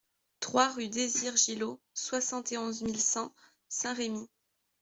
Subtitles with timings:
[0.39, 3.35] trois rue Desire Gilot, soixante et onze mille cent
[3.69, 4.27] Saint-Rémy